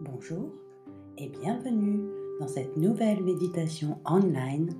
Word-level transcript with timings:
Bonjour 0.00 0.52
et 1.16 1.28
bienvenue 1.28 2.08
dans 2.38 2.46
cette 2.46 2.76
nouvelle 2.76 3.20
méditation 3.24 3.98
online 4.04 4.72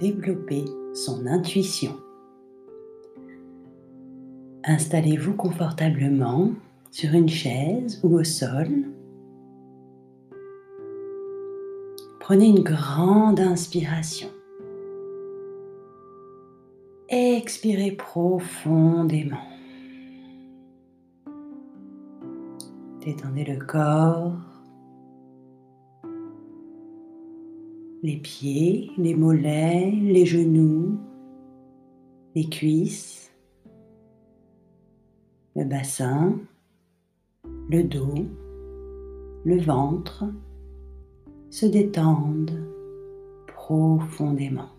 Développer 0.00 0.64
son 0.92 1.24
intuition. 1.28 1.92
Installez-vous 4.64 5.34
confortablement 5.34 6.50
sur 6.90 7.14
une 7.14 7.28
chaise 7.28 8.00
ou 8.02 8.18
au 8.18 8.24
sol. 8.24 8.66
Prenez 12.18 12.48
une 12.48 12.64
grande 12.64 13.38
inspiration. 13.38 14.30
Expirez 17.08 17.92
profondément. 17.92 19.46
Détendez 23.04 23.44
le 23.44 23.64
corps, 23.64 24.55
les 28.06 28.18
pieds, 28.18 28.92
les 28.98 29.16
mollets, 29.16 29.90
les 29.90 30.24
genoux, 30.24 30.96
les 32.36 32.48
cuisses, 32.48 33.32
le 35.56 35.64
bassin, 35.64 36.38
le 37.68 37.82
dos, 37.82 38.14
le 39.44 39.60
ventre 39.60 40.22
se 41.50 41.66
détendent 41.66 42.64
profondément. 43.48 44.70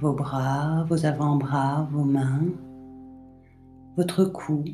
Vos 0.00 0.12
bras, 0.12 0.84
vos 0.84 1.06
avant-bras, 1.06 1.88
vos 1.92 2.04
mains, 2.04 2.44
votre 3.96 4.26
cou 4.26 4.64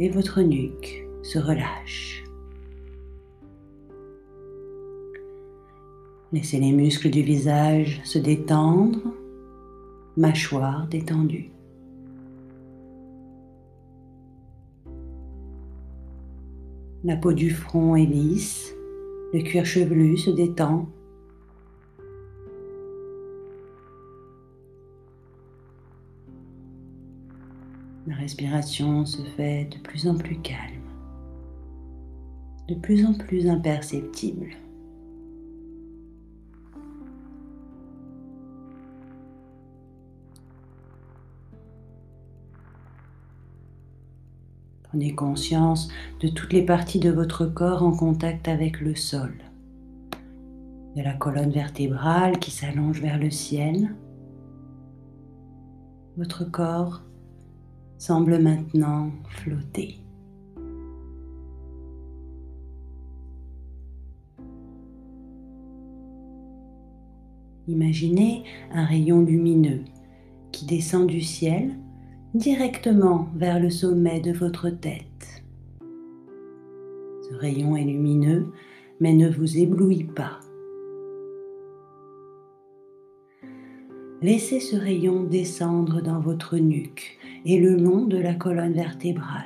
et 0.00 0.08
votre 0.08 0.42
nuque 0.42 1.06
se 1.22 1.38
relâchent. 1.38 2.27
Laissez 6.30 6.60
les 6.60 6.72
muscles 6.72 7.08
du 7.08 7.22
visage 7.22 8.02
se 8.04 8.18
détendre, 8.18 8.98
mâchoire 10.18 10.86
détendue. 10.86 11.50
La 17.02 17.16
peau 17.16 17.32
du 17.32 17.48
front 17.48 17.96
est 17.96 18.04
lisse, 18.04 18.74
le 19.32 19.40
cuir 19.40 19.64
chevelu 19.64 20.18
se 20.18 20.28
détend. 20.28 20.86
La 28.06 28.16
respiration 28.16 29.06
se 29.06 29.22
fait 29.22 29.64
de 29.64 29.78
plus 29.78 30.06
en 30.06 30.18
plus 30.18 30.36
calme, 30.40 30.82
de 32.68 32.74
plus 32.74 33.06
en 33.06 33.14
plus 33.14 33.48
imperceptible. 33.48 34.48
Prenez 44.88 45.14
conscience 45.14 45.88
de 46.20 46.28
toutes 46.28 46.54
les 46.54 46.64
parties 46.64 46.98
de 46.98 47.10
votre 47.10 47.44
corps 47.44 47.82
en 47.82 47.92
contact 47.92 48.48
avec 48.48 48.80
le 48.80 48.94
sol. 48.94 49.34
De 50.96 51.02
la 51.02 51.12
colonne 51.12 51.50
vertébrale 51.50 52.38
qui 52.38 52.50
s'allonge 52.50 53.02
vers 53.02 53.18
le 53.18 53.30
ciel. 53.30 53.94
Votre 56.16 56.50
corps 56.50 57.02
semble 57.98 58.38
maintenant 58.38 59.10
flotter. 59.28 60.00
Imaginez 67.66 68.44
un 68.72 68.86
rayon 68.86 69.20
lumineux 69.20 69.84
qui 70.50 70.64
descend 70.64 71.06
du 71.06 71.20
ciel 71.20 71.76
directement 72.34 73.28
vers 73.36 73.58
le 73.58 73.70
sommet 73.70 74.20
de 74.20 74.32
votre 74.32 74.68
tête. 74.68 75.42
Ce 77.28 77.34
rayon 77.34 77.76
est 77.76 77.84
lumineux, 77.84 78.52
mais 79.00 79.14
ne 79.14 79.30
vous 79.30 79.58
éblouit 79.58 80.04
pas. 80.04 80.40
Laissez 84.20 84.60
ce 84.60 84.76
rayon 84.76 85.22
descendre 85.22 86.02
dans 86.02 86.20
votre 86.20 86.56
nuque 86.56 87.18
et 87.44 87.58
le 87.58 87.76
long 87.76 88.04
de 88.04 88.18
la 88.18 88.34
colonne 88.34 88.72
vertébrale. 88.72 89.44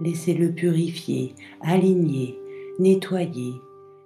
Laissez-le 0.00 0.52
purifier, 0.52 1.34
aligner, 1.62 2.38
nettoyer 2.78 3.54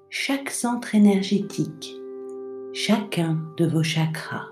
chaque 0.09 0.51
centre 0.51 0.95
énergétique 0.95 1.97
chacun 2.79 3.39
de 3.57 3.65
vos 3.65 3.83
chakras. 3.83 4.51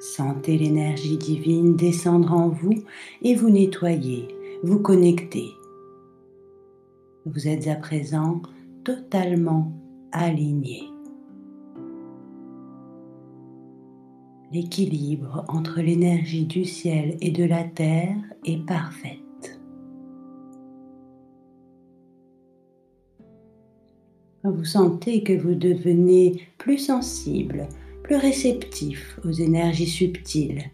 Sentez 0.00 0.56
l'énergie 0.56 1.18
divine 1.18 1.76
descendre 1.76 2.32
en 2.32 2.48
vous 2.48 2.72
et 3.20 3.34
vous 3.34 3.50
nettoyer, 3.50 4.28
vous 4.62 4.78
connecter. 4.78 5.44
Vous 7.26 7.46
êtes 7.48 7.68
à 7.68 7.74
présent 7.74 8.40
totalement 8.82 9.70
aligné. 10.10 10.84
L'équilibre 14.50 15.44
entre 15.48 15.82
l'énergie 15.82 16.46
du 16.46 16.64
ciel 16.64 17.18
et 17.20 17.30
de 17.30 17.44
la 17.44 17.62
terre 17.62 18.16
est 18.46 18.64
parfait. 18.64 19.18
Vous 24.50 24.64
sentez 24.64 25.22
que 25.22 25.32
vous 25.32 25.54
devenez 25.54 26.42
plus 26.58 26.78
sensible, 26.78 27.68
plus 28.02 28.16
réceptif 28.16 29.18
aux 29.24 29.30
énergies 29.30 29.86
subtiles 29.86 30.64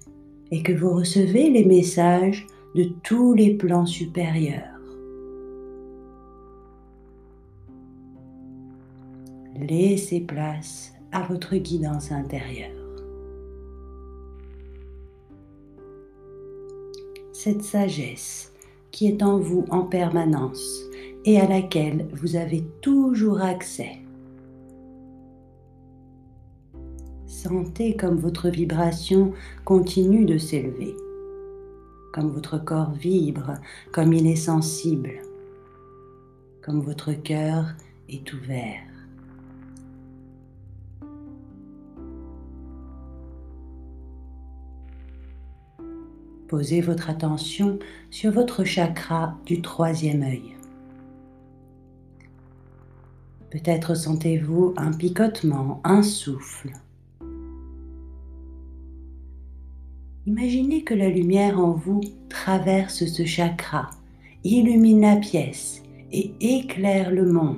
et 0.50 0.62
que 0.62 0.72
vous 0.72 0.90
recevez 0.90 1.50
les 1.50 1.64
messages 1.64 2.46
de 2.74 2.84
tous 3.02 3.34
les 3.34 3.54
plans 3.54 3.86
supérieurs. 3.86 4.78
Laissez 9.60 10.20
place 10.20 10.92
à 11.12 11.22
votre 11.22 11.56
guidance 11.56 12.12
intérieure. 12.12 12.70
Cette 17.32 17.62
sagesse 17.62 18.52
qui 18.90 19.08
est 19.08 19.22
en 19.22 19.38
vous 19.38 19.64
en 19.70 19.82
permanence 19.82 20.82
et 21.24 21.40
à 21.40 21.46
laquelle 21.46 22.08
vous 22.12 22.36
avez 22.36 22.64
toujours 22.80 23.40
accès. 23.40 23.98
Sentez 27.26 27.94
comme 27.94 28.16
votre 28.16 28.48
vibration 28.48 29.32
continue 29.64 30.24
de 30.24 30.38
s'élever, 30.38 30.94
comme 32.12 32.30
votre 32.30 32.58
corps 32.58 32.92
vibre, 32.92 33.54
comme 33.92 34.12
il 34.12 34.26
est 34.26 34.36
sensible, 34.36 35.12
comme 36.62 36.80
votre 36.80 37.12
cœur 37.12 37.74
est 38.08 38.32
ouvert. 38.32 38.82
Posez 46.48 46.80
votre 46.80 47.10
attention 47.10 47.78
sur 48.10 48.32
votre 48.32 48.64
chakra 48.64 49.36
du 49.44 49.60
troisième 49.60 50.22
œil. 50.22 50.57
Peut-être 53.50 53.94
sentez-vous 53.94 54.74
un 54.76 54.92
picotement, 54.92 55.80
un 55.84 56.02
souffle. 56.02 56.72
Imaginez 60.26 60.84
que 60.84 60.92
la 60.92 61.08
lumière 61.08 61.58
en 61.58 61.72
vous 61.72 62.02
traverse 62.28 63.06
ce 63.06 63.24
chakra, 63.24 63.88
illumine 64.44 65.00
la 65.00 65.16
pièce 65.16 65.82
et 66.12 66.32
éclaire 66.40 67.10
le 67.10 67.32
monde. 67.32 67.56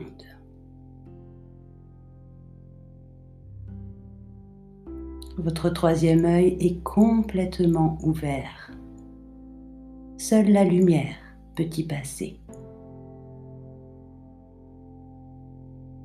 Votre 5.37 5.71
troisième 5.71 6.25
œil 6.25 6.57
est 6.61 6.83
complètement 6.83 7.99
ouvert. 8.03 8.71
Seule 10.19 10.53
la 10.53 10.65
lumière 10.65 11.17
peut 11.57 11.69
y 11.77 11.83
passer. 11.83 12.40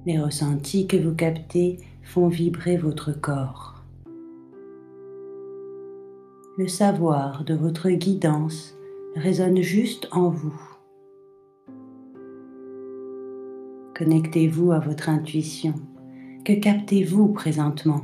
Les 0.06 0.20
ressentis 0.20 0.86
que 0.86 0.98
vous 0.98 1.16
captez 1.16 1.78
font 2.04 2.28
vibrer 2.28 2.78
votre 2.78 3.12
corps. 3.12 3.84
Le 6.60 6.68
savoir 6.68 7.44
de 7.44 7.56
votre 7.56 7.90
guidance 7.90 8.78
résonne 9.16 9.62
juste 9.62 10.08
en 10.12 10.30
vous. 10.30 10.62
Connectez-vous 13.98 14.74
à 14.74 14.80
votre 14.80 15.10
intuition. 15.10 15.74
Que 16.46 16.54
captez-vous 16.54 17.30
présentement? 17.30 18.02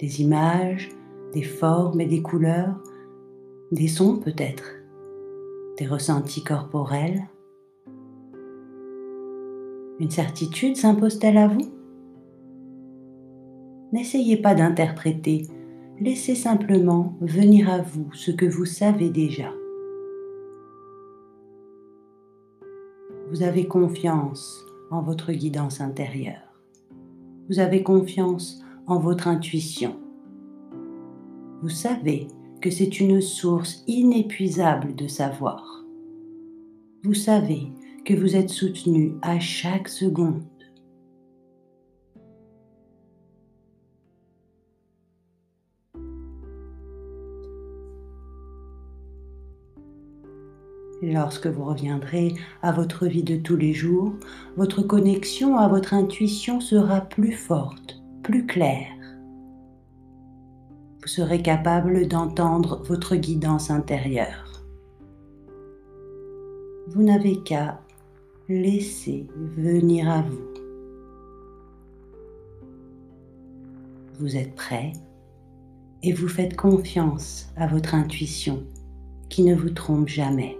Des 0.00 0.20
images, 0.20 0.90
des 1.32 1.42
formes 1.42 2.02
et 2.02 2.06
des 2.06 2.20
couleurs, 2.20 2.78
des 3.72 3.88
sons 3.88 4.16
peut-être, 4.16 4.74
des 5.78 5.86
ressentis 5.86 6.44
corporels? 6.44 7.22
Une 10.00 10.10
certitude 10.10 10.76
s'impose-t-elle 10.76 11.36
à 11.36 11.46
vous? 11.46 11.70
N'essayez 13.92 14.38
pas 14.38 14.54
d'interpréter, 14.54 15.46
laissez 16.00 16.34
simplement 16.34 17.18
venir 17.20 17.68
à 17.68 17.82
vous 17.82 18.10
ce 18.14 18.30
que 18.30 18.46
vous 18.46 18.64
savez 18.64 19.10
déjà. 19.10 19.52
Vous 23.30 23.42
avez 23.42 23.66
confiance 23.66 24.64
en 24.90 25.02
votre 25.02 25.32
guidance 25.32 25.82
intérieure. 25.82 26.62
Vous 27.50 27.58
avez 27.58 27.82
confiance 27.82 28.62
en 28.86 28.98
votre 28.98 29.28
intuition. 29.28 29.96
Vous 31.60 31.68
savez 31.68 32.26
que 32.62 32.70
c'est 32.70 33.00
une 33.00 33.20
source 33.20 33.84
inépuisable 33.86 34.94
de 34.94 35.08
savoir. 35.08 35.84
Vous 37.04 37.14
savez 37.14 37.70
que 38.04 38.14
vous 38.14 38.36
êtes 38.36 38.50
soutenu 38.50 39.14
à 39.22 39.38
chaque 39.38 39.88
seconde. 39.88 40.42
Lorsque 51.02 51.46
vous 51.46 51.64
reviendrez 51.64 52.34
à 52.62 52.72
votre 52.72 53.06
vie 53.06 53.22
de 53.22 53.36
tous 53.36 53.56
les 53.56 53.72
jours, 53.72 54.12
votre 54.56 54.82
connexion 54.82 55.56
à 55.56 55.66
votre 55.66 55.94
intuition 55.94 56.60
sera 56.60 57.00
plus 57.00 57.32
forte, 57.32 58.02
plus 58.22 58.44
claire. 58.46 58.92
Vous 61.00 61.08
serez 61.08 61.40
capable 61.40 62.06
d'entendre 62.06 62.82
votre 62.84 63.16
guidance 63.16 63.70
intérieure. 63.70 64.62
Vous 66.88 67.02
n'avez 67.02 67.42
qu'à 67.42 67.80
laisser 68.50 69.28
venir 69.56 70.10
à 70.10 70.22
vous. 70.22 70.42
Vous 74.18 74.36
êtes 74.36 74.54
prêt 74.56 74.92
et 76.02 76.12
vous 76.12 76.28
faites 76.28 76.56
confiance 76.56 77.48
à 77.56 77.68
votre 77.68 77.94
intuition 77.94 78.64
qui 79.28 79.44
ne 79.44 79.54
vous 79.54 79.70
trompe 79.70 80.08
jamais. 80.08 80.58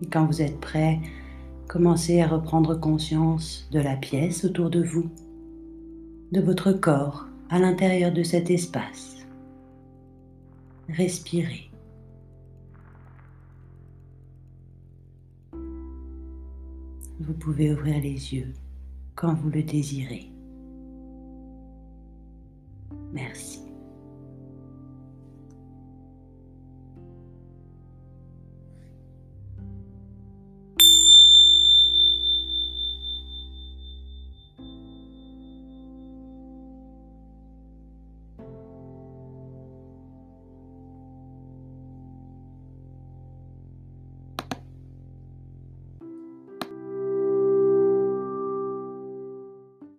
Et 0.00 0.06
quand 0.06 0.24
vous 0.24 0.40
êtes 0.40 0.58
prêt, 0.60 0.98
commencez 1.68 2.22
à 2.22 2.26
reprendre 2.26 2.74
conscience 2.74 3.68
de 3.70 3.80
la 3.80 3.96
pièce 3.96 4.46
autour 4.46 4.70
de 4.70 4.82
vous, 4.82 5.10
de 6.32 6.40
votre 6.40 6.72
corps 6.72 7.26
à 7.50 7.58
l'intérieur 7.58 8.10
de 8.10 8.22
cet 8.22 8.50
espace. 8.50 9.26
Respirez. 10.88 11.70
Vous 17.20 17.34
pouvez 17.34 17.70
ouvrir 17.72 18.00
les 18.00 18.34
yeux 18.34 18.52
quand 19.14 19.34
vous 19.34 19.50
le 19.50 19.62
désirez. 19.62 20.30
Merci. 23.12 23.71